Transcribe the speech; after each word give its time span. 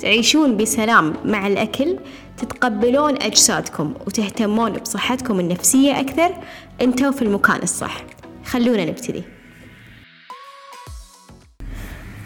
تعيشون 0.00 0.56
بسلام 0.56 1.14
مع 1.24 1.46
الأكل 1.46 1.98
تتقبلون 2.36 3.22
أجسادكم 3.22 3.94
وتهتمون 4.06 4.72
بصحتكم 4.72 5.40
النفسية 5.40 6.00
أكثر. 6.00 6.30
أنتوا 6.82 7.10
في 7.10 7.22
المكان 7.22 7.62
الصح. 7.62 7.96
خلونا 8.44 8.84
نبتدي. 8.84 9.22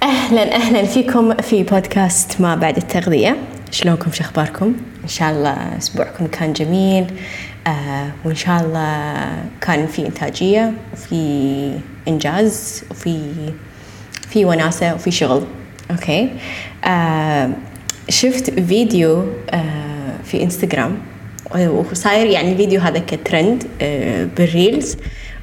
أهلا 0.02 0.54
أهلا 0.54 0.84
فيكم 0.84 1.34
في 1.34 1.62
بودكاست 1.62 2.40
ما 2.40 2.54
بعد 2.54 2.76
التغذية. 2.76 3.36
شلونكم؟ 3.70 4.12
شو 4.12 4.24
أخباركم؟ 4.24 4.74
إن 5.02 5.08
شاء 5.08 5.30
الله 5.30 5.78
أسبوعكم 5.78 6.26
كان 6.26 6.52
جميل. 6.52 7.06
آه 7.66 8.10
وإن 8.24 8.34
شاء 8.34 8.60
الله 8.60 9.44
كان 9.60 9.86
في 9.86 10.06
إنتاجية 10.06 10.74
وفي 10.92 11.72
إنجاز 12.08 12.84
وفي 12.90 13.20
في 14.28 14.44
وناسة 14.44 14.94
وفي 14.94 15.10
شغل. 15.10 15.44
okay 15.90 16.28
آه 16.84 17.50
شفت 18.08 18.50
فيديو 18.60 19.24
آه 19.50 20.12
في 20.24 20.42
انستغرام 20.42 20.98
وصاير 21.54 22.26
يعني 22.26 22.52
الفيديو 22.52 22.80
هذا 22.80 22.98
كترند 22.98 23.64
آه 23.82 24.28
بال 24.36 24.51
reels. 24.51 24.96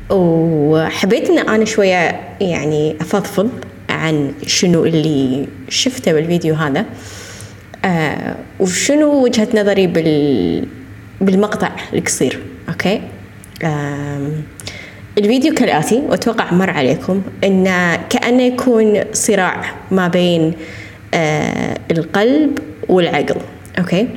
وحبيت 0.10 1.30
إن 1.30 1.40
أنا 1.40 1.66
شوية 1.66 2.20
يعني 2.42 2.96
أفضفض 3.02 3.50
عن 3.90 4.34
شنو 4.48 4.86
اللي 4.86 5.48
شفته 5.70 6.14
بالفيديو 6.14 6.56
هذا. 6.56 6.86
آه 7.86 8.36
وشنو 8.60 9.24
وجهة 9.24 9.48
نظري 9.54 9.88
بال 9.88 10.68
بالمقطع 11.22 11.72
القصير. 11.94 12.40
okay 12.70 13.02
آه 13.64 14.32
الفيديو 15.18 15.54
كالآتي 15.54 16.04
وأتوقع 16.10 16.54
مر 16.54 16.70
عليكم 16.70 17.22
إنه 17.44 17.96
كأنه 17.96 18.44
يكون 18.44 19.02
صراع 19.14 19.76
ما 19.92 20.08
بين 20.08 20.54
آه 21.14 21.78
القلب 21.92 22.60
والعقل 22.90 23.36
okay؟ 23.80 24.08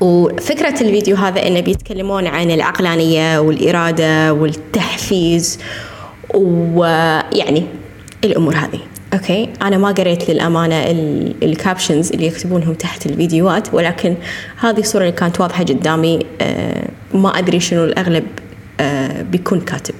وفكرة 0.00 0.80
الفيديو 0.80 1.16
هذا 1.16 1.46
إنه 1.46 1.60
بيتكلمون 1.60 2.26
عن 2.26 2.50
العقلانية 2.50 3.38
والإرادة 3.38 4.32
والتحفيز 4.32 5.58
ويعني 6.34 7.64
الأمور 8.24 8.54
هذه 8.54 8.80
okay؟ 9.14 9.48
أنا 9.62 9.78
ما 9.78 9.88
قريت 9.90 10.30
للأمانة 10.30 10.84
ال 11.42 11.50
captions 11.50 12.12
اللي 12.12 12.26
يكتبونهم 12.26 12.74
تحت 12.74 13.06
الفيديوهات 13.06 13.74
ولكن 13.74 14.14
هذه 14.60 14.80
الصورة 14.80 15.02
اللي 15.02 15.12
كانت 15.12 15.40
واضحة 15.40 15.64
قدامي 15.64 16.18
آه 16.40 16.88
ما 17.14 17.38
أدري 17.38 17.60
شنو 17.60 17.84
الأغلب 17.84 18.24
بيكون 19.30 19.60
كاتب. 19.60 19.94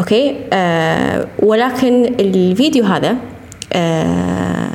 okay؟ 0.00 0.36
آه 0.52 1.28
ولكن 1.38 2.04
الفيديو 2.04 2.84
هذا 2.84 3.16
آه 3.72 4.68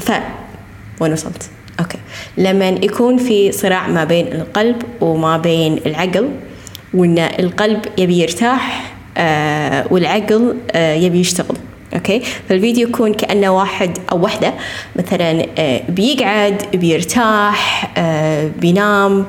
ف 0.00 0.12
وين 1.00 1.12
وصلت؟ 1.12 1.50
okay. 1.80 1.98
لما 2.38 2.68
يكون 2.68 3.16
في 3.16 3.52
صراع 3.52 3.88
ما 3.88 4.04
بين 4.04 4.26
القلب 4.26 4.76
وما 5.00 5.36
بين 5.36 5.80
العقل 5.86 6.28
وإن 6.94 7.18
القلب 7.18 7.80
يبي 7.98 8.18
يرتاح 8.18 8.92
آه 9.18 9.86
والعقل 9.90 10.56
آه 10.72 10.94
يبي 10.94 11.20
يشتغل. 11.20 11.56
okay؟ 11.94 12.22
فالفيديو 12.48 12.88
يكون 12.88 13.14
كأنه 13.14 13.50
واحد 13.50 13.98
أو 14.12 14.24
وحدة. 14.24 14.54
مثلا 14.96 15.46
آه 15.58 15.82
بيقعد 15.88 16.62
بيرتاح 16.74 17.92
آه 17.98 18.50
بينام 18.60 19.18
آه 19.20 19.24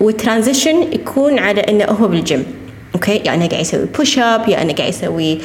وال 0.00 0.14
transition 0.14 0.82
يكون 0.92 1.38
على 1.38 1.60
إنه 1.60 1.84
هو 1.84 2.08
بالجيم 2.08 2.44
okay 2.94 3.16
يعني 3.16 3.44
أنا 3.44 3.50
قاعد 3.50 3.62
يسوي 3.62 3.86
push 3.86 4.18
up 4.18 4.48
يا 4.48 4.62
أنا 4.62 4.72
قاعد 4.72 4.88
يسوي 4.88 5.38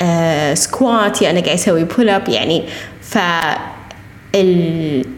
آه 0.00 0.54
squat 0.54 1.22
يا 1.22 1.30
أنا 1.30 1.40
قاعد 1.40 1.54
يسوي 1.54 1.84
pull 1.84 2.08
up 2.08 2.28
يعني. 2.28 2.62
ف 3.02 3.18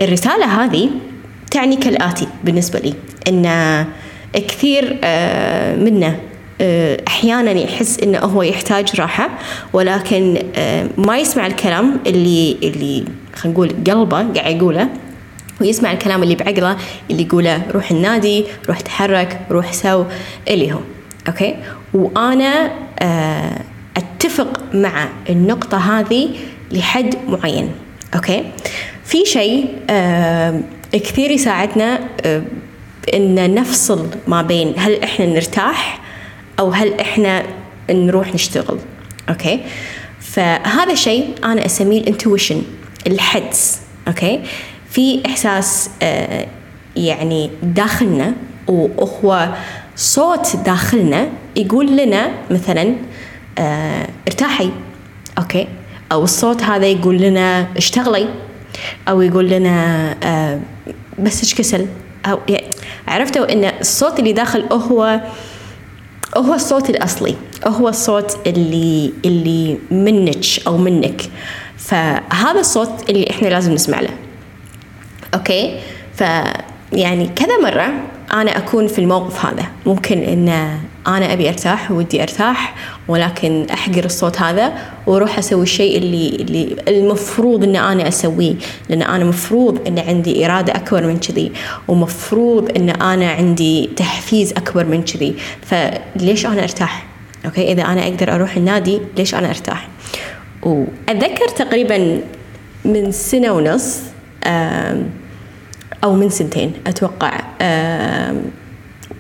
الرسالة 0.01 0.65
هذه 0.65 0.91
تعني 1.51 1.77
كالآتي 1.77 2.29
بالنسبة 2.45 2.79
لي 2.79 2.95
إن 3.29 3.87
كثير 4.35 4.99
آه 5.05 5.77
منا 5.77 6.17
أحيانا 7.09 7.51
يحس 7.51 8.01
إنه 8.01 8.19
هو 8.19 8.43
يحتاج 8.43 9.01
راحة 9.01 9.31
ولكن 9.73 10.43
ما 10.99 11.19
يسمع 11.19 11.47
الكلام 11.47 12.01
اللي 12.07 12.57
اللي 12.63 13.05
خلينا 13.35 13.55
نقول 13.55 13.69
قلبه 13.69 14.33
قاعد 14.41 14.57
يقوله. 14.57 14.89
ويسمع 15.61 15.93
الكلام 15.93 16.23
اللي 16.23 16.35
بعقله 16.35 16.77
اللي 17.11 17.23
يقوله 17.23 17.63
روح 17.75 17.91
النادي 17.91 18.45
روح 18.69 18.81
تحرك 18.81 19.41
روح 19.51 19.73
سو. 19.73 20.05
اللي 20.49 20.73
هو. 20.73 20.79
okay؟ 21.29 21.57
وأنا 21.95 22.71
أتفق 23.97 24.61
مع 24.75 25.09
النقطة 25.31 26.01
هذه 26.01 26.29
لحد 26.73 27.15
معين. 27.29 27.73
okay؟ 28.15 28.45
في 29.05 29.25
شيء 29.25 29.67
كثير 30.93 31.31
يساعدنا 31.31 32.01
إن 33.15 33.55
نفصل 33.55 34.07
ما 34.27 34.43
بين 34.43 34.75
هل 34.77 35.03
إحنا 35.03 35.27
نرتاح 35.27 36.01
أو 36.59 36.71
هل 36.71 37.01
إحنا 37.01 37.43
نروح 37.91 38.35
نشتغل. 38.35 38.79
okay؟ 39.29 39.61
فهذا 40.21 40.93
الشيء 40.93 41.29
أنا 41.45 41.67
أسميه 41.67 42.01
ال 42.01 42.07
intuition 42.07 42.63
الحدس. 43.07 43.81
okay؟ 44.09 44.41
في 44.91 45.23
إحساس 45.27 45.91
آه 46.03 46.47
يعني 46.97 47.51
داخلنا 47.63 48.33
وهو 48.69 49.49
صوت 49.97 50.57
داخلنا 50.57 51.29
يقول 51.57 51.97
لنا 51.97 52.31
مثلا 52.51 52.95
آه 53.59 54.09
ارتاحي 54.29 54.71
okay؟ 55.39 55.69
أو 56.13 56.25
الصوت 56.25 56.63
هذا 56.63 56.87
يقول 56.87 57.17
لنا 57.19 57.67
اشتغلي 57.77 58.29
أو 59.09 59.23
يقول 59.23 59.49
لنا 59.49 60.15
آه 60.23 60.61
بس 61.19 61.43
إيش 61.43 61.55
كسل؟ 61.55 61.87
أو 62.27 62.39
يعني 62.49 62.67
عرفتوا 63.09 63.53
إن 63.53 63.65
الصوت 63.81 64.19
اللي 64.19 64.33
داخل 64.33 64.65
هو 64.73 65.21
هو 66.37 66.55
الصوت 66.55 66.91
الأصلي 66.91 67.35
هو 67.67 67.89
الصوت 67.89 68.39
اللي 68.47 69.13
اللي 69.25 69.79
منك 69.91 70.45
أو 70.67 70.77
منك. 70.77 71.23
فهذا 71.77 72.61
الصوت 72.61 73.11
اللي 73.11 73.31
إحنا 73.31 73.49
لازم 73.49 73.73
نسمع 73.73 74.01
له. 74.01 74.11
أوكي؟ 75.35 75.81
فيعني 76.15 77.31
كذا 77.37 77.59
مرة 77.63 77.93
أنا 78.33 78.59
أكون 78.59 78.87
في 78.87 78.99
الموقف 78.99 79.47
هذا. 79.47 79.65
ممكن 79.87 80.19
إن 80.19 80.49
أنا 81.07 81.33
أبي 81.33 81.49
أرتاح 81.49 81.91
ودي 81.91 82.23
أرتاح 82.23 82.75
ولكن 83.09 83.67
أحقر 83.73 84.05
الصوت 84.05 84.41
هذا 84.41 84.73
وأروح 85.07 85.39
أسوي 85.39 85.63
الشيء 85.63 85.99
اللي 85.99 86.29
اللي 86.29 86.77
المفروض 86.89 87.65
إن 87.65 87.77
أنا 87.77 88.09
أسويه. 88.09 88.55
لأن 88.89 89.03
أنا 89.03 89.25
مفروض 89.25 89.89
إن 89.89 89.99
عندي 89.99 90.47
إرادة 90.47 90.73
أكبر 90.73 91.07
من 91.07 91.19
كذي 91.19 91.53
ومفروض 91.89 92.77
إن 92.77 92.91
أنا 92.91 93.31
عندي 93.31 93.91
تحفيز 93.97 94.53
أكبر 94.53 94.85
من 94.85 95.03
كذي. 95.03 95.35
فليش 95.67 96.47
أنا 96.47 96.63
أرتاح؟ 96.63 97.07
أوكي؟ 97.45 97.73
إذا 97.73 97.83
أنا 97.83 98.03
أقدر 98.03 98.35
أروح 98.35 98.57
النادي 98.57 99.01
ليش 99.17 99.35
أنا 99.35 99.49
أرتاح؟ 99.49 99.89
وأتذكر 100.63 101.49
تقريبا 101.57 102.21
من 102.85 103.13
سنة 103.13 103.53
ونص 103.53 103.99
أو 106.05 106.15
من 106.15 106.29
سنتين 106.31 106.73
أتوقع. 106.87 107.41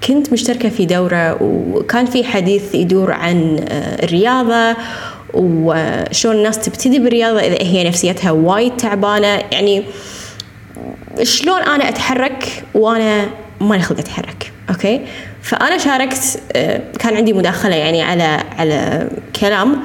كنت 0.07 0.33
مشتركة 0.33 0.69
في 0.69 0.87
دورة 0.87 1.43
وكان 1.43 2.07
في 2.07 2.25
حديث 2.25 2.75
يدور 2.75 3.13
عن 3.13 3.67
الرياضة 4.03 4.77
وشلون 5.35 6.37
الناس 6.37 6.59
تبتدي 6.59 6.99
بالرياضة 6.99 7.41
إذا 7.41 7.57
هي 7.61 7.89
نفسيتها 7.89 8.31
وايد 8.31 8.77
تعبانة. 8.77 9.27
يعني 9.27 9.85
شلون 11.23 11.61
أنا 11.61 11.89
أتحرك 11.89 12.65
وأنا 12.75 13.27
ما 13.61 13.79
خلق 13.79 13.99
أتحرك 13.99 14.53
أوكي؟ 14.71 15.01
فأنا 15.43 15.79
شاركت 15.79 16.41
كان 16.99 17.17
عندي 17.17 17.33
مداخلة 17.33 17.77
يعني 17.77 18.03
على 18.03 18.43
على 18.59 19.09
كلام 19.41 19.77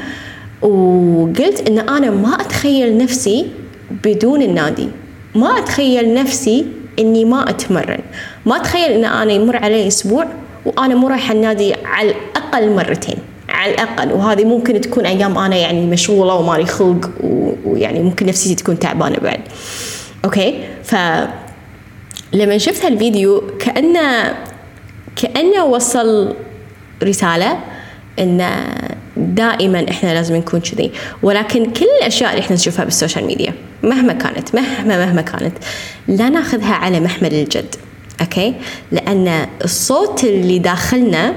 وقلت 0.61 1.69
إن 1.69 1.79
أنا 1.79 2.11
ما 2.11 2.33
أتخيل 2.41 2.97
نفسي 2.97 3.47
بدون 4.03 4.41
النادي. 4.41 4.89
ما 5.35 5.59
أتخيل 5.59 6.13
نفسي 6.13 6.65
إني 6.99 7.25
ما 7.25 7.49
أتمرن. 7.49 7.99
ما 8.45 8.57
أتخيل 8.57 8.91
إن 8.91 9.05
أنا 9.05 9.31
يمر 9.31 9.55
علي 9.57 9.87
أسبوع 9.87 10.27
وأنا 10.65 10.95
مو 10.95 11.07
رايحة 11.07 11.33
النادي 11.33 11.73
على 11.85 12.09
الأقل 12.11 12.69
مرتين. 12.75 13.17
على 13.49 13.73
الأقل. 13.73 14.11
وهذه 14.11 14.45
ممكن 14.45 14.81
تكون 14.81 15.05
أيام 15.05 15.37
أنا 15.37 15.55
يعني 15.55 15.85
مشغولة 15.85 16.33
ومالي 16.33 16.65
خلق 16.65 17.09
ويعني 17.65 17.99
ممكن 17.99 18.25
نفسيتي 18.25 18.55
تكون 18.55 18.79
تعبانة 18.79 19.17
بعد. 19.17 19.39
okay؟ 20.25 20.59
ف 20.83 20.95
لما 22.33 22.57
شفت 22.57 22.85
هالفيديو 22.85 23.43
كانه 23.59 24.33
كأنه 25.15 25.65
وصل 25.65 26.35
رسالة 27.03 27.59
إن 28.19 28.47
دائما 29.17 29.85
إحنا 29.89 30.13
لازم 30.13 30.35
نكون 30.35 30.59
كذي. 30.59 30.91
ولكن 31.23 31.65
كل 31.65 31.85
الأشياء 32.01 32.29
اللي 32.29 32.41
إحنا 32.41 32.55
نشوفها 32.55 32.85
بال 32.85 32.95
social 32.95 33.25
media. 33.25 33.53
مهما 33.83 34.13
كانت 34.13 34.55
مهما 34.55 35.05
مهما 35.05 35.21
كانت 35.21 35.53
لا 36.07 36.29
ناخذها 36.29 36.73
على 36.73 36.99
محمل 36.99 37.33
الجد 37.33 37.75
okay؟ 38.21 38.53
لأن 38.91 39.47
الصوت 39.63 40.23
اللي 40.23 40.59
داخلنا 40.59 41.33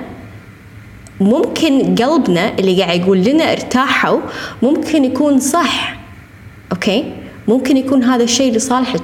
ممكن 1.20 1.94
قلبنا 1.94 2.58
اللي 2.58 2.82
قاعد 2.82 3.00
يقول 3.00 3.24
لنا 3.24 3.52
ارتاحوا 3.52 4.20
ممكن 4.62 5.04
يكون 5.04 5.40
صح 5.40 5.96
okay؟ 6.72 7.12
ممكن 7.48 7.76
يكون 7.76 8.04
هذا 8.04 8.24
الشيء 8.24 8.52
لصالحك. 8.52 9.02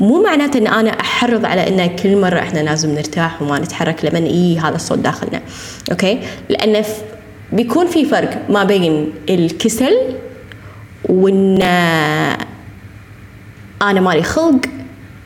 مو 0.00 0.22
معناته 0.22 0.58
إن 0.58 0.66
أنا 0.66 0.90
أحرض 0.90 1.44
على 1.44 1.68
إن 1.68 1.96
كل 1.96 2.20
مرة 2.20 2.38
إحنا 2.38 2.58
لازم 2.60 2.94
نرتاح 2.94 3.42
وما 3.42 3.58
نتحرك 3.58 4.04
لمن 4.04 4.24
إي 4.24 4.58
هذا 4.58 4.74
الصوت 4.76 4.98
داخلنا 4.98 5.40
okay؟ 5.90 6.18
لأن 6.48 6.84
بيكون 7.52 7.86
في 7.86 8.04
فرق 8.04 8.50
ما 8.50 8.64
بين 8.64 9.12
الكسل 9.30 9.96
وإن 11.08 11.62
أنا 13.82 14.00
مالي 14.00 14.22
خلق 14.22 14.60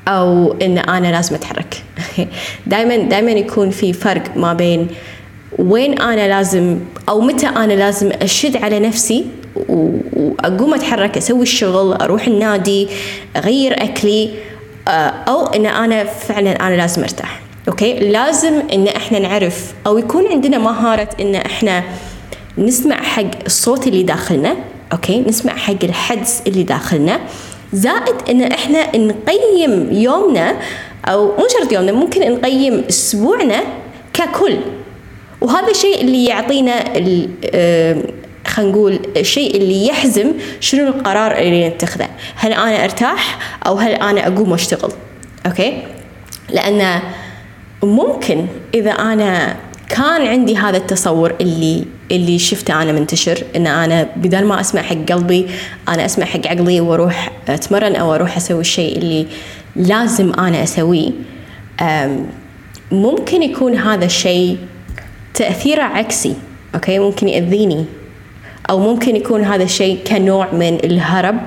أو 0.08 0.52
إن 0.62 0.78
أنا 0.78 1.08
لازم 1.08 1.34
أتحرك. 1.34 1.82
دائما 2.66 2.96
دائما 2.96 3.30
يكون 3.30 3.70
في 3.70 3.92
فرق 3.92 4.36
ما 4.36 4.52
بين 4.52 4.88
وين 5.58 6.00
أنا 6.00 6.28
لازم 6.28 6.78
أو 7.08 7.20
متى 7.20 7.46
أنا 7.46 7.72
لازم 7.72 8.10
أشد 8.22 8.56
على 8.56 8.80
نفسي 8.80 9.26
وأقوم 9.68 10.74
أتحرك 10.74 11.16
أسوي 11.16 11.42
الشغل 11.42 11.92
أروح 11.92 12.26
النادي 12.26 12.88
أغير 13.36 13.84
أكلي 13.84 14.30
آه، 14.88 14.90
أو 15.28 15.46
إن 15.46 15.66
أنا 15.66 16.04
فعلا 16.04 16.66
أنا 16.66 16.74
لازم 16.74 17.02
أرتاح. 17.02 17.40
okay؟ 17.68 17.98
لازم 17.98 18.62
إن 18.72 18.88
إحنا 18.88 19.18
نعرف 19.18 19.74
أو 19.86 19.98
يكون 19.98 20.26
عندنا 20.26 20.58
مهارة 20.58 21.08
إن 21.20 21.34
إحنا 21.34 21.84
نسمع 22.58 23.02
حق 23.02 23.44
الصوت 23.46 23.86
اللي 23.86 24.02
داخلنا 24.02 24.56
okay؟ 24.92 25.20
نسمع 25.20 25.56
حق 25.56 25.84
الحدس 25.84 26.42
اللي 26.46 26.62
داخلنا. 26.62 27.20
زائد 27.72 28.14
إن 28.30 28.42
إحنا 28.42 28.96
نقيم 28.96 29.92
يومنا 29.92 30.56
أو 31.06 31.26
مو 31.26 31.46
شرط 31.58 31.72
يومنا 31.72 31.92
ممكن 31.92 32.32
نقيم 32.32 32.84
أسبوعنا 32.88 33.60
ككل. 34.12 34.56
وهذا 35.40 35.68
الشيء 35.70 36.00
اللي 36.00 36.24
يعطينا 36.24 36.84
خلينا 38.46 38.70
نقول 38.72 39.00
الشيء 39.16 39.56
اللي 39.56 39.86
يحزم 39.86 40.32
شنو 40.60 40.88
القرار 40.88 41.38
اللي 41.38 41.68
نتخذه. 41.68 42.08
هل 42.34 42.52
أنا 42.52 42.84
أرتاح 42.84 43.38
أو 43.66 43.74
هل 43.76 43.92
أنا 43.92 44.26
أقوم 44.26 44.52
وأشتغل؟ 44.52 44.92
أوكي؟ 45.46 45.82
لأن 46.50 47.00
ممكن 47.82 48.46
إذا 48.74 48.90
أنا 48.90 49.56
كان 49.90 50.26
عندي 50.26 50.56
هذا 50.56 50.76
التصور 50.76 51.34
اللي 51.40 51.84
اللي 52.10 52.38
شفته 52.38 52.82
أنا 52.82 52.92
منتشر 52.92 53.44
إن 53.56 53.66
أنا 53.66 54.08
بدل 54.16 54.44
ما 54.44 54.60
أسمع 54.60 54.82
حق 54.82 54.96
قلبي 54.96 55.46
أنا 55.88 56.04
أسمع 56.04 56.26
حق 56.26 56.46
عقلي 56.46 56.80
وأروح 56.80 57.30
أتمرن 57.48 57.96
أو 57.96 58.14
أروح 58.14 58.36
أسوي 58.36 58.60
الشيء 58.60 58.98
اللي 58.98 59.26
لازم 59.76 60.32
أنا 60.32 60.62
أسويه. 60.62 61.10
ممكن 62.92 63.42
يكون 63.42 63.74
هذا 63.74 64.04
الشيء 64.04 64.58
تأثيره 65.34 65.82
عكسي 65.82 66.34
okay؟ 66.74 66.98
ممكن 66.98 67.28
يأذيني. 67.28 67.84
أو 68.70 68.78
ممكن 68.78 69.16
يكون 69.16 69.44
هذا 69.44 69.62
الشيء 69.62 69.98
كنوع 70.06 70.52
من 70.52 70.78
الهرب 70.84 71.40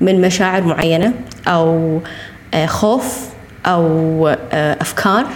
من 0.00 0.20
مشاعر 0.20 0.62
معينة 0.62 1.12
أو 1.48 2.00
آه، 2.54 2.66
خوف 2.66 3.28
أو 3.66 4.28
آه، 4.28 4.76
أفكار. 4.80 5.26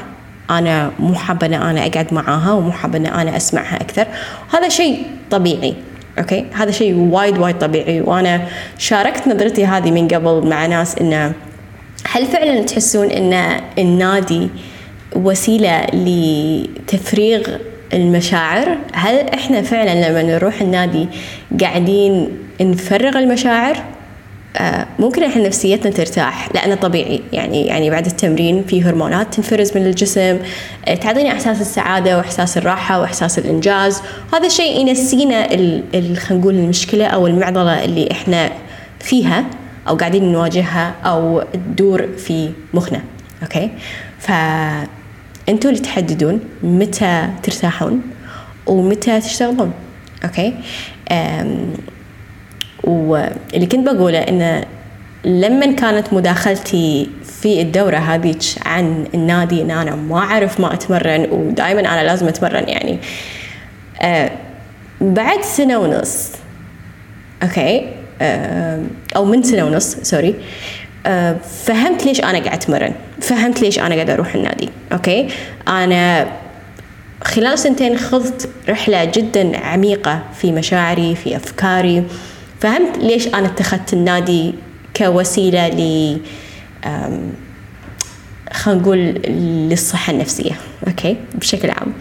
أنا 0.58 0.91
مو 0.99 1.14
حابة 1.14 1.47
إن 1.47 1.55
أنا 1.55 1.87
أقعد 1.87 2.14
معاها 2.14 2.52
ومو 2.52 2.73
حابه 2.73 2.99
إن 2.99 3.06
أنا 3.06 3.37
أسمعها 3.37 3.76
أكثر. 3.76 4.06
هذا 4.55 4.69
شيء 4.69 5.02
طبيعي 5.31 5.75
okay؟ 6.19 6.44
هذا 6.52 6.70
شيء 6.70 6.94
وايد 6.94 7.38
وايد 7.38 7.58
طبيعي. 7.58 8.00
وأنا 8.00 8.41
شاركت 8.79 9.29
نظرتي 9.29 9.67
هذه 9.67 9.91
من 9.91 10.08
قبل 10.08 10.49
مع 10.49 10.67
ناس 10.67 10.99
إنه 10.99 11.32
هل 12.12 12.26
فعلا 12.26 12.62
تحسون 12.62 13.11
إن 13.11 13.61
النادي 13.79 14.49
وسيلة 15.17 15.87
لتفريغ 15.93 17.43
المشاعر؟ 17.93 18.79
هل 18.93 19.29
إحنا 19.29 19.62
فعلا 19.62 20.08
لما 20.08 20.23
نروح 20.23 20.61
النادي 20.61 21.08
قاعدين 21.61 22.29
نفرغ 22.61 23.19
المشاعر؟ 23.19 23.76
ممكن 24.99 25.23
إحنا 25.25 25.47
نفسيتنا 25.47 25.93
ترتاح 25.93 26.49
لأنه 26.55 26.75
طبيعي. 26.75 27.23
يعني 27.32 27.67
يعني 27.67 27.91
بعد 27.91 28.06
التمرين 28.06 28.64
في 28.64 28.82
هرمونات 28.82 29.35
تنفرز 29.35 29.76
من 29.76 29.87
الجسم 29.87 30.38
آه 30.88 30.94
تعطينا 30.94 31.32
إحساس 31.32 31.61
السعادة 31.61 32.17
وإحساس 32.17 32.58
الراحة 32.58 33.00
وإحساس 33.00 33.38
الإنجاز. 33.38 34.02
هذا 34.35 34.47
الشيء 34.47 34.81
ينسينا 34.81 35.49
خلينا 35.49 36.19
نقول 36.31 36.55
المشكلة 36.55 37.06
أو 37.06 37.26
المعضلة 37.26 37.85
اللي 37.85 38.08
إحنا 38.12 38.50
فيها 39.00 39.44
أو 39.88 39.97
قاعدين 39.97 40.32
نواجهها 40.32 40.94
أو 41.05 41.43
تدور 41.52 42.08
في 42.17 42.50
مخنا. 42.75 43.00
okay؟ 43.43 43.70
ف 44.19 44.31
أنتوا 45.49 45.70
اللي 45.70 45.81
تحددون 45.82 46.41
متى 46.62 47.29
ترتاحون 47.43 48.02
ومتى 48.67 49.20
تشتغلون. 49.20 49.73
okay؟ 50.25 50.55
واللي 52.85 53.67
كنت 53.67 53.87
بقوله 53.91 54.19
إنه 54.19 54.65
لما 55.25 55.73
كانت 55.73 56.12
مداخلتي 56.12 57.11
في 57.41 57.61
الدورة 57.61 57.97
هذيك 57.97 58.43
عن 58.67 59.06
النادي 59.15 59.62
إن 59.62 59.71
أنا 59.71 59.94
ما 59.94 60.19
أعرف 60.19 60.61
ما 60.61 60.75
أتمرن 60.75 61.27
ودائما 61.31 61.81
أنا 61.81 62.05
لازم 62.05 62.29
أتمرن 62.29 62.69
يعني. 62.69 62.99
أه 64.03 64.31
بعد 65.00 65.43
سنة 65.43 65.79
ونص 65.79 66.29
okay؟ 67.43 67.87
أه 68.21 68.83
أو 69.17 69.25
من 69.25 69.43
سنة 69.43 69.65
ونص 69.65 69.97
sorry. 70.02 70.35
أه 71.06 71.37
فهمت 71.65 72.06
ليش 72.06 72.21
أنا 72.21 72.38
قاعد 72.38 72.47
أتمرن. 72.47 72.93
فهمت 73.21 73.62
ليش 73.62 73.79
أنا 73.79 73.94
قاعد 73.94 74.11
أروح 74.11 74.35
النادي 74.35 74.69
okay؟ 74.93 75.29
أنا 75.69 76.26
خلال 77.25 77.59
سنتين 77.59 77.99
خضت 77.99 78.49
رحلة 78.69 79.05
جدا 79.05 79.59
عميقة 79.59 80.23
في 80.41 80.53
مشاعري 80.53 81.15
في 81.15 81.37
أفكاري. 81.37 82.05
فهمت 82.61 82.99
ليش 82.99 83.29
أنا 83.29 83.47
اتخذت 83.47 83.93
النادي 83.93 84.55
كوسيلة 84.97 85.69
ل 85.69 86.19
خلينا 88.53 88.81
نقول 88.81 88.99
للصحة 89.69 90.12
النفسية 90.12 90.53
okay؟ 90.87 91.17
بشكل 91.35 91.71
عام. 91.71 91.93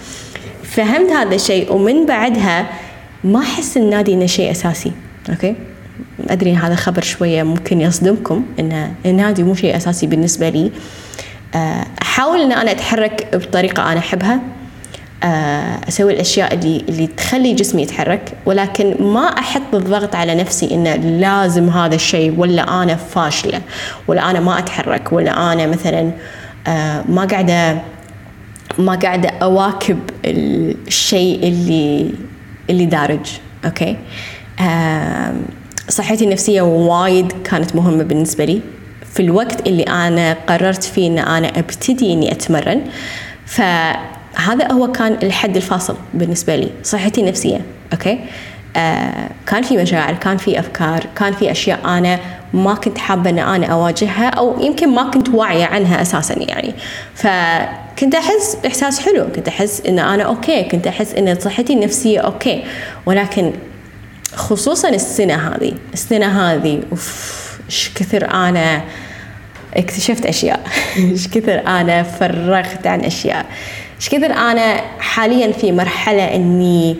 فهمت 0.63 1.11
هذا 1.11 1.35
الشيء 1.35 1.73
ومن 1.73 2.05
بعدها 2.05 2.69
ما 3.23 3.39
أحس 3.39 3.77
النادي 3.77 4.13
إنه 4.13 4.25
شيء 4.25 4.51
أساسي 4.51 4.91
okay؟ 5.29 5.55
أدري 6.29 6.55
هذا 6.55 6.75
خبر 6.75 7.01
شوية 7.01 7.43
ممكن 7.43 7.81
يصدمكم 7.81 8.45
إن 8.59 8.93
النادي 9.05 9.43
مو 9.43 9.55
شيء 9.55 9.77
أساسي 9.77 10.07
بالنسبة 10.07 10.49
لي. 10.49 10.71
آه، 11.55 11.85
أحاول 12.01 12.41
إن 12.41 12.51
أنا 12.51 12.71
أتحرك 12.71 13.27
بطريقة 13.33 13.91
أنا 13.91 13.99
أحبها. 13.99 14.33
آه، 14.33 14.39
أسوي 15.23 16.13
الأشياء 16.13 16.53
اللي 16.53 16.83
اللي 16.89 17.07
تخلي 17.07 17.53
جسمي 17.53 17.81
يتحرك 17.81 18.33
ولكن 18.45 18.95
ما 18.99 19.25
أحط 19.25 19.75
الضغط 19.75 20.15
على 20.15 20.35
نفسي 20.35 20.73
انه 20.73 20.95
لازم 20.95 21.69
هذا 21.69 21.95
الشيء 21.95 22.33
ولا 22.37 22.83
أنا 22.83 22.95
فاشلة 22.95 23.61
ولا 24.07 24.29
أنا 24.29 24.39
ما 24.39 24.59
أتحرك 24.59 25.13
ولا 25.13 25.53
أنا 25.53 25.67
مثلا 25.67 26.11
آه، 26.67 27.03
ما 27.09 27.25
قاعدة 27.25 27.81
ما 28.77 28.95
قاعدة 28.95 29.29
أواكب 29.29 29.99
الشيء 30.25 31.47
اللي 31.47 32.11
اللي 32.69 32.85
دارج 32.85 33.25
okay؟ 33.65 33.97
صحتي 35.89 36.25
النفسية 36.25 36.61
وايد 36.61 37.31
كانت 37.43 37.75
مهمة 37.75 38.03
بالنسبة 38.03 38.45
لي. 38.45 38.61
في 39.13 39.19
الوقت 39.19 39.67
اللي 39.67 39.83
أنا 39.83 40.33
قررت 40.47 40.83
فيه 40.83 41.07
أن 41.07 41.19
أنا 41.19 41.47
أبتدي 41.59 42.13
إني 42.13 42.31
أتمرن 42.31 42.81
فهذا 44.39 44.71
هو 44.71 44.91
كان 44.91 45.17
الحد 45.23 45.55
الفاصل 45.55 45.95
بالنسبة 46.13 46.55
لي 46.55 46.69
صحتي 46.83 47.21
النفسية 47.21 47.61
okay؟ 47.93 48.19
آه 48.75 49.29
كان 49.47 49.63
في 49.63 49.77
مشاعر 49.77 50.13
كان 50.13 50.37
في 50.37 50.59
أفكار 50.59 51.05
كان 51.15 51.33
في 51.33 51.51
أشياء 51.51 51.79
أنا 51.85 52.19
ما 52.53 52.73
كنت 52.73 52.97
حابة 52.97 53.29
أن 53.29 53.39
أنا 53.39 53.65
أواجهها 53.67 54.29
أو 54.29 54.59
يمكن 54.61 54.89
ما 54.89 55.03
كنت 55.03 55.29
واعية 55.29 55.65
عنها 55.65 56.01
أساسا 56.01 56.35
يعني. 56.39 56.73
فكنت 57.15 58.15
أحس 58.15 58.57
إحساس 58.65 58.99
حلو 58.99 59.27
كنت 59.35 59.47
أحس 59.47 59.81
أن 59.87 59.99
أنا 59.99 60.23
okay 60.23 60.63
كنت 60.63 60.87
أحس 60.87 61.13
أن 61.13 61.39
صحتي 61.39 61.73
النفسية 61.73 62.19
okay. 62.19 62.63
ولكن 63.05 63.53
خصوصا 64.35 64.89
السنة 64.89 65.35
هذه 65.35 65.73
السنة 65.93 66.53
هذه 66.53 66.81
أوف 66.91 67.59
إيش 67.69 67.91
كثر 67.95 68.31
أنا 68.31 68.81
اكتشفت 69.77 70.25
أشياء 70.25 70.59
إيش 70.97 71.27
كثر 71.27 71.67
أنا 71.67 72.03
فرغت 72.03 72.87
عن 72.87 72.99
أشياء. 72.99 73.45
إيش 73.99 74.09
كثر 74.09 74.31
أنا 74.31 74.81
حاليا 74.99 75.51
في 75.51 75.71
مرحلة 75.71 76.35
إني 76.35 76.95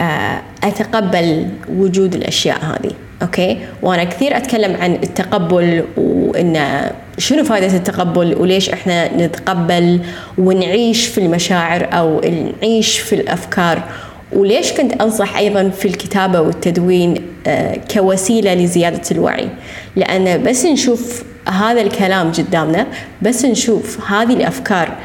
آه، 0.00 0.42
أتقبل 0.64 1.48
وجود 1.68 2.14
الأشياء 2.14 2.58
هذه 2.64 2.92
أوكي؟ 3.22 3.58
وأنا 3.82 4.04
كثير 4.04 4.36
أتكلم 4.36 4.76
عن 4.76 4.94
التقبل 4.94 5.84
وإن 5.96 6.80
شنو 7.18 7.44
فائده 7.44 7.76
التقبل 7.76 8.34
وليش 8.34 8.70
إحنا 8.70 9.16
نتقبل 9.26 10.00
ونعيش 10.38 11.06
في 11.06 11.18
المشاعر 11.18 11.88
أو 11.92 12.20
نعيش 12.20 12.98
في 12.98 13.14
الأفكار. 13.14 13.82
وليش 14.32 14.72
كنت 14.72 15.02
أنصح 15.02 15.36
أيضا 15.36 15.68
في 15.68 15.88
الكتابة 15.88 16.40
والتدوين 16.40 17.14
آه، 17.46 17.78
كوسيلة 17.94 18.54
لزيادة 18.54 19.02
الوعي؟ 19.10 19.48
لأن 19.96 20.42
بس 20.42 20.64
نشوف 20.64 21.24
هذا 21.48 21.80
الكلام 21.80 22.32
قدامنا 22.32 22.86
بس 23.22 23.44
نشوف 23.44 24.10
هذه 24.10 24.32
الأفكار 24.32 24.96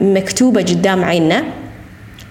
مكتوبة 0.00 0.60
قدام 0.60 1.04
عيننا 1.04 1.44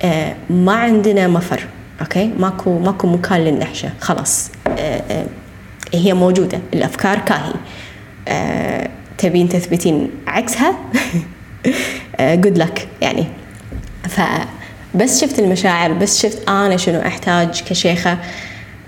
آه، 0.04 0.36
ما 0.50 0.74
عندنا 0.74 1.28
مفر 1.28 1.68
okay؟ 2.02 2.32
ماكو 2.40 2.80
ماكو 2.80 3.08
مكان 3.08 3.40
للنحشة 3.40 3.90
خلاص. 4.02 4.52
آه، 4.68 5.26
هي 5.94 6.14
موجودة 6.14 6.60
الأفكار 6.74 7.20
كاهي. 7.20 7.54
تبين 9.18 9.50
تثبتين 9.50 10.10
عكسها؟ 10.28 10.76
good 12.20 12.58
luck 12.58 12.88
يعني. 13.02 13.26
ف 14.10 14.22
بس 14.96 15.22
شفت 15.22 15.40
المشاعر 15.40 15.94
بس 15.94 16.22
شفت 16.22 16.50
أنا 16.50 16.78
شنو 16.78 17.00
أحتاج 17.00 17.64
كشيخة. 17.64 18.18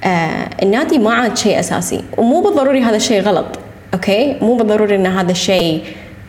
آه 0.03 0.49
النادي 0.63 0.99
ما 0.99 1.13
عاد 1.13 1.37
شيء 1.37 1.59
أساسي 1.59 2.03
ومو 2.17 2.41
بالضروري 2.41 2.83
هذا 2.83 2.95
الشيء 2.95 3.21
غلط 3.21 3.59
okay؟ 3.93 4.37
مو 4.41 4.55
بالضروري 4.55 4.95
إن 4.95 5.05
هذا 5.05 5.31
الشيء 5.31 5.83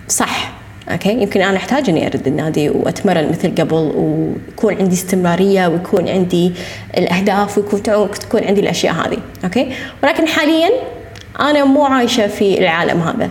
صح. 0.09 0.58
okay 0.89 1.23
يمكن 1.23 1.41
أنا 1.41 1.57
أحتاج 1.57 1.89
إني 1.89 2.07
أرد 2.07 2.27
النادي 2.27 2.71
وأتمرن 2.71 3.29
مثل 3.29 3.55
قبل 3.55 3.75
ويكون 3.75 4.75
عندي 4.75 4.95
استمرارية 4.95 5.67
ويكون 5.67 6.09
عندي 6.09 6.53
الأهداف 6.97 7.59
ويكون 7.59 7.83
تكون 8.13 8.45
عندي 8.45 8.61
الأشياء 8.61 8.95
هذه. 8.95 9.19
okay 9.45 9.73
ولكن 10.03 10.27
حاليا 10.27 10.71
أنا 11.41 11.65
مو 11.65 11.85
عايشة 11.85 12.27
في 12.27 12.59
العالم 12.59 13.01
هذا. 13.01 13.31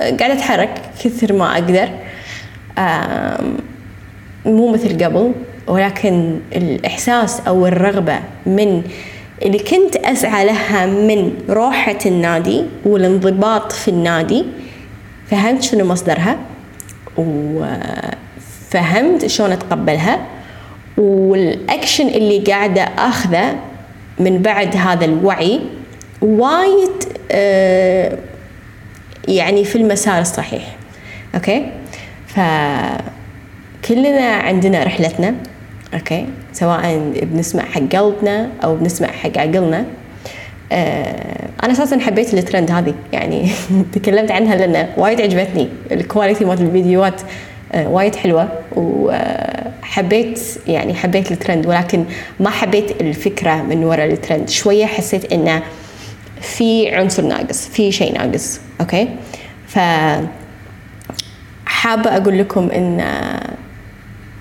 قاعدة 0.00 0.32
أتحرك 0.32 0.80
كثر 1.04 1.32
ما 1.32 1.52
أقدر. 1.52 1.88
مو 4.46 4.72
مثل 4.72 5.04
قبل 5.04 5.32
ولكن 5.66 6.38
الإحساس 6.52 7.40
أو 7.48 7.66
الرغبة 7.66 8.18
من 8.46 8.82
اللي 9.42 9.58
كنت 9.58 9.96
أسعى 9.96 10.46
لها 10.46 10.86
من 10.86 11.32
روحة 11.48 11.98
النادي 12.06 12.64
والانضباط 12.84 13.72
في 13.72 13.88
النادي 13.88 14.44
فهمت 15.30 15.62
شنو 15.62 15.84
مصدرها؟ 15.84 16.38
وفهمت 17.18 18.06
شلون 19.26 19.52
أتقبلها 19.52 20.26
والأكشن 20.98 22.08
اللي 22.08 22.38
قاعدة 22.38 22.82
أخذه 22.82 23.58
من 24.18 24.42
بعد 24.42 24.76
هذا 24.76 25.04
الوعي 25.04 25.60
وايد 26.22 27.04
آه، 27.30 28.18
يعني 29.28 29.64
في 29.64 29.76
المسار 29.76 30.20
الصحيح. 30.20 30.76
okay؟ 31.34 31.66
فكلنا 32.26 33.00
عندنا 34.32 34.84
رحلتنا 34.84 35.34
okay؟ 35.94 36.26
سواء 36.52 37.12
بنسمع 37.22 37.62
حق 37.62 37.80
قلبنا 37.80 38.48
أو 38.64 38.76
بنسمع 38.76 39.08
حق 39.08 39.38
عقلنا 39.38 39.84
آه 40.72 41.47
أنا 41.64 41.72
أساسا 41.72 41.98
حبيت 41.98 42.34
الترند 42.34 42.70
هذه. 42.70 42.94
يعني 43.12 43.50
تكلمت 43.94 44.30
عنها 44.30 44.56
لأن 44.56 44.88
وايد 44.96 45.20
عجبتني. 45.20 45.68
ال 45.92 45.99
quality 45.99 46.44
مال 46.44 46.62
الفيديوهات 46.62 47.20
آه 47.72 47.88
وايد 47.88 48.14
حلوة. 48.14 48.48
وحبيت 48.76 50.40
يعني 50.66 50.94
حبيت 50.94 51.32
الترند 51.32 51.66
ولكن 51.66 52.04
ما 52.40 52.50
حبيت 52.50 53.00
الفكرة 53.00 53.62
من 53.62 53.84
وراء 53.84 54.06
الترند 54.06 54.48
شوية 54.48 54.86
حسيت 54.86 55.32
إنه 55.32 55.62
في 56.40 56.94
عنصر 56.94 57.22
ناقص 57.22 57.68
في 57.68 57.92
شيء 57.92 58.18
ناقص. 58.18 58.60
okay؟ 58.80 59.08
ف 59.66 59.78
حابة 61.66 62.16
أقول 62.16 62.38
لكم 62.38 62.70
إن 62.70 63.00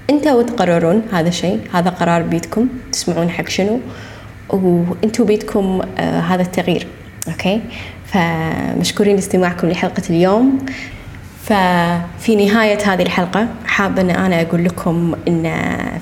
أنتوا 0.10 0.44
تقررون 0.44 1.02
هذا 1.12 1.28
الشيء 1.28 1.60
هذا 1.74 1.90
قرار 1.90 2.22
بيدكم 2.22 2.68
تسمعون 2.92 3.30
حق 3.30 3.50
شنو؟ 3.50 3.80
وأنتوا 4.50 5.26
بيدكم 5.26 5.82
آه 5.98 6.20
هذا 6.20 6.42
التغيير. 6.42 6.88
أوكي؟ 7.28 7.62
فمشكورين 8.06 9.16
لاستماعكم 9.16 9.70
لحلقة 9.70 10.04
اليوم. 10.10 10.66
ففي 11.48 12.36
نهاية 12.36 12.94
هذه 12.94 13.02
الحلقة 13.02 13.48
حابة 13.66 14.02
أن 14.02 14.10
أنا 14.10 14.42
أقول 14.42 14.66
لكم 14.66 15.16
أن 15.28 15.54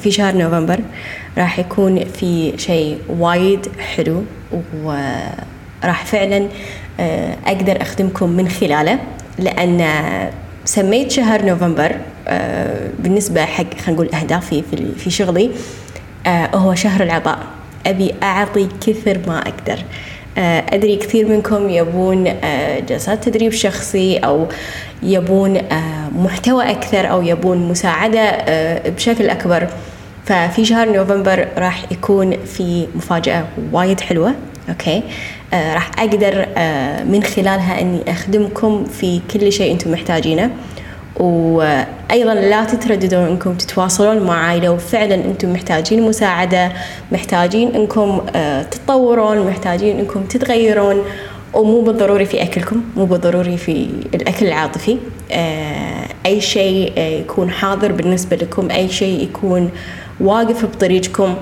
في 0.03 0.12
شهر 0.12 0.38
نوفمبر 0.38 0.79
راح 1.38 1.60
يكون 1.60 2.05
في 2.05 2.53
شيء 2.58 3.00
وايد 3.10 3.67
حلو 3.96 4.24
وراح 4.84 6.05
فعلا 6.05 6.48
آه، 7.00 7.36
أقدر 7.46 7.82
أخدمكم 7.82 8.29
من 8.29 8.50
خلاله 8.50 9.00
لأن 9.39 9.88
سميت 10.65 11.12
شهر 11.12 11.46
نوفمبر 11.46 11.96
آه، 12.27 12.89
بالنسبة 13.00 13.46
حق 13.46 13.74
خلينا 13.86 13.91
نقول 14.01 14.10
أهدافي 14.15 14.63
في 14.98 15.10
شغلي 15.10 15.51
آه، 16.27 16.55
هو 16.55 16.75
شهر 16.75 17.03
العطاء. 17.03 17.39
أبي 17.86 18.13
أعطي 18.24 18.67
كثر 18.88 19.20
ما 19.27 19.39
أقدر. 19.39 19.79
أدري 20.38 20.96
كثير 20.96 21.27
منكم 21.27 21.70
يبون 21.70 22.34
جلسات 22.89 23.24
تدريب 23.24 23.51
شخصي 23.51 24.18
أو 24.18 24.48
يبون 25.04 25.62
محتوى 26.15 26.72
أكثر 26.72 27.10
أو 27.12 27.22
يبون 27.22 27.58
مساعدة 27.70 28.46
بشكل 28.89 29.30
أكبر. 29.30 29.68
ففي 30.25 30.65
شهر 30.65 30.92
نوفمبر 30.92 31.48
راح 31.58 31.92
يكون 31.92 32.38
في 32.46 32.88
مفاجأة 32.96 33.46
وايد 33.72 34.00
حلوة. 34.00 34.34
أوكي؟ 34.70 35.04
راح 35.54 35.92
أقدر 36.00 36.46
من 37.06 37.24
خلالها 37.24 37.82
أني 37.82 38.00
أخدمكم 38.08 38.86
في 38.86 39.22
كل 39.34 39.51
شيء 39.51 39.72
أنتم 39.72 39.92
محتاجينه. 39.92 40.50
وأيضا 41.19 42.34
لا 42.34 42.63
تترددون 42.63 43.27
إنكم 43.27 43.53
تتواصلون 43.53 44.19
معي 44.19 44.60
لو 44.60 44.77
فعلا 44.77 45.15
أنتم 45.15 45.53
محتاجين 45.53 46.01
مساعدة 46.01 46.72
محتاجين 47.12 47.75
إنكم 47.75 48.22
آه، 48.36 48.63
تتطورون 48.63 49.48
محتاجين 49.48 50.00
إنكم 50.00 50.24
تتغيرون 50.24 51.03
ومو 51.53 51.81
بالضروري 51.81 52.25
في 52.25 52.41
أكلكم 52.41 52.84
مو 52.98 53.05
بالضروري 53.05 53.57
في 53.57 53.88
الأكل 54.13 54.45
العاطفي. 54.48 54.98
آه، 55.31 56.07
أي 56.25 56.41
شيء 56.41 56.93
آه، 56.98 57.19
يكون 57.19 57.50
حاضر 57.50 57.91
بالنسبة 57.91 58.36
لكم 58.36 58.72
أي 58.72 58.89
شيء 58.89 59.24
يكون 59.24 59.69
واقف 60.19 60.65
بطريقكم 60.65 61.36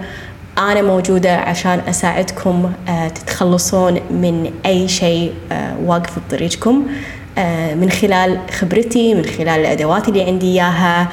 أنا 0.58 0.82
موجودة 0.82 1.36
عشان 1.36 1.82
أساعدكم 1.90 2.72
تتخلصون 3.16 3.94
من 3.94 4.52
أي 4.66 4.88
شيء 4.88 5.34
واقف 5.86 6.20
بطريقكم. 6.20 6.88
من 7.76 7.90
خلال 7.90 8.40
خبرتي 8.52 9.14
من 9.14 9.26
خلال 9.26 9.60
الأدوات 9.60 10.08
اللي 10.08 10.24
عندي 10.24 10.46
إياها 10.46 11.08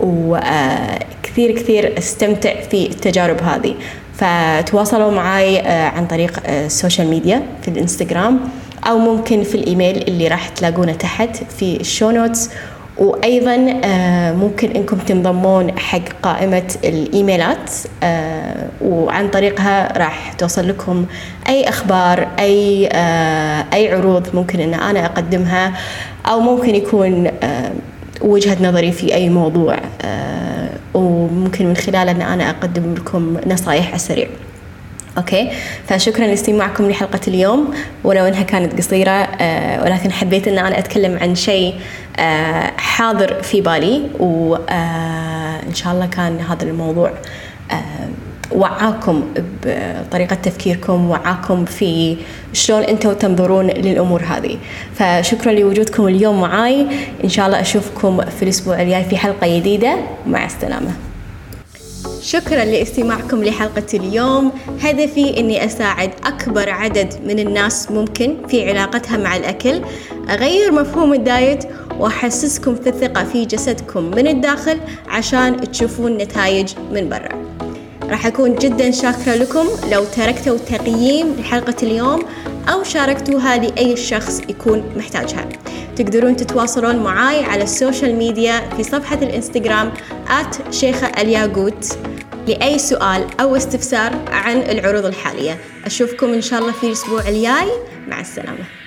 وكثير 0.00 1.52
كثير 1.52 1.98
استمتع 1.98 2.60
في 2.60 2.86
التجارب 2.86 3.42
هذه. 3.42 3.74
فتواصلوا 4.14 5.10
معي 5.10 5.60
آه، 5.60 5.88
عن 5.88 6.06
طريق 6.06 6.40
آه، 6.46 6.66
ال 6.66 6.72
social 6.72 7.08
media 7.08 7.42
في 7.62 7.68
الإنستغرام 7.68 8.40
أو 8.86 8.98
ممكن 8.98 9.42
في 9.42 9.54
الإيميل 9.54 9.96
اللي 10.08 10.28
راح 10.28 10.48
تلاقونه 10.48 10.92
تحت 10.92 11.36
في 11.58 11.80
ال 11.80 11.86
show 11.86 12.10
notes 12.10 12.50
وأيضا 12.98 13.80
آه، 13.84 14.32
ممكن 14.32 14.70
إنكم 14.70 14.98
تنضمون 14.98 15.78
حق 15.78 16.08
قائمة 16.22 16.74
الإيميلات 16.84 17.70
آه، 18.02 18.68
وعن 18.80 19.28
طريقها 19.28 19.98
راح 19.98 20.32
توصل 20.32 20.68
لكم 20.68 21.06
أي 21.48 21.68
أخبار 21.68 22.28
أي 22.38 22.88
آه، 22.92 23.64
أي 23.72 23.92
عروض 23.94 24.34
ممكن 24.34 24.60
إن 24.60 24.74
أنا 24.74 25.06
أقدمها 25.06 25.72
أو 26.26 26.40
ممكن 26.40 26.74
يكون 26.74 27.30
وجهة 28.20 28.68
نظري 28.68 28.92
في 28.92 29.14
أي 29.14 29.28
موضوع 29.28 29.78
وممكن 30.94 31.66
من 31.66 31.76
خلال 31.76 32.08
إن 32.08 32.22
أنا 32.22 32.50
أقدم 32.50 32.94
لكم 32.94 33.36
نصائح 33.46 33.86
على 33.86 33.94
السريع 33.94 34.28
أوكي؟ 35.18 35.50
فشكرا 35.88 36.26
لاستماعكم 36.26 36.90
لحلقة 36.90 37.20
اليوم. 37.28 37.74
ولو 38.04 38.24
انها 38.24 38.42
كانت 38.42 38.78
قصيرة 38.78 39.10
آه 39.10 39.82
ولكن 39.82 40.12
حبيت 40.12 40.48
إن 40.48 40.58
أنا 40.58 40.78
أتكلم 40.78 41.18
عن 41.22 41.34
شيء 41.34 41.74
آه 42.18 42.72
حاضر 42.76 43.42
في 43.42 43.60
بالي. 43.60 44.02
وان 44.18 44.60
آه 44.70 45.74
شاء 45.74 45.92
الله 45.92 46.06
كان 46.06 46.40
هذا 46.40 46.62
الموضوع 46.62 47.12
وعاكم 48.52 49.24
بطريقة 49.64 50.34
تفكيركم 50.34 51.10
وعاكم 51.10 51.64
في 51.64 52.16
شلون 52.52 52.82
أنتم 52.82 53.12
تنظرون 53.12 53.66
للأمور 53.66 54.22
هذه. 54.22 54.56
فشكرا 54.94 55.52
لوجودكم 55.52 56.06
اليوم 56.06 56.40
معاي. 56.40 56.86
إن 57.24 57.28
شاء 57.28 57.46
الله 57.46 57.60
أشوفكم 57.60 58.20
في 58.20 58.42
الأسبوع 58.42 58.82
الجاي 58.82 59.04
في 59.04 59.16
حلقة 59.16 59.58
جديدة. 59.58 59.96
مع 60.26 60.44
السلامة. 60.44 60.90
شكرا 62.22 62.64
لاستماعكم 62.64 63.44
لحلقة 63.44 63.86
اليوم. 63.94 64.52
هدفي 64.82 65.40
أني 65.40 65.64
أساعد 65.64 66.10
أكبر 66.24 66.70
عدد 66.70 67.14
من 67.26 67.38
الناس 67.38 67.90
ممكن 67.90 68.36
في 68.48 68.70
علاقتها 68.70 69.16
مع 69.16 69.36
الأكل. 69.36 69.80
أغير 70.30 70.72
مفهوم 70.72 71.12
ال 71.14 71.24
diet 71.24 71.64
وأحسسكم 71.98 72.74
في 72.74 72.88
الثقة 72.88 73.24
في 73.24 73.44
جسدكم 73.44 74.02
من 74.04 74.26
الداخل 74.26 74.80
عشان 75.08 75.70
تشوفون 75.70 76.16
نتائج 76.16 76.68
من 76.92 77.08
برا. 77.08 77.44
راح 78.10 78.26
أكون 78.26 78.54
جدا 78.54 78.90
شاكرة 78.90 79.34
لكم 79.34 79.66
لو 79.92 80.04
تركتوا 80.04 80.58
تقييم 80.58 81.36
لحلقة 81.40 81.76
اليوم. 81.82 82.22
أو 82.68 82.82
شاركتوها 82.82 83.56
لأي 83.56 83.96
شخص 83.96 84.40
يكون 84.48 84.92
محتاجها. 84.96 85.48
تقدرون 85.96 86.36
تتواصلون 86.36 86.96
معاي 86.96 87.44
على 87.44 87.62
ال 87.62 87.70
social 87.70 88.16
media 88.16 88.70
في 88.76 88.82
صفحة 88.82 89.18
الإنستغرام 89.22 89.92
شيخة 90.70 91.06
الياقوت 91.06 91.98
لأي 92.48 92.78
سؤال 92.78 93.26
أو 93.40 93.56
استفسار 93.56 94.12
عن 94.28 94.56
العروض 94.56 95.06
الحالية. 95.06 95.58
أشوفكم 95.84 96.32
إن 96.32 96.40
شاء 96.40 96.60
الله 96.60 96.72
في 96.72 96.86
الأسبوع 96.86 97.20
الجاي. 97.28 97.68
مع 98.08 98.20
السلامة. 98.20 98.83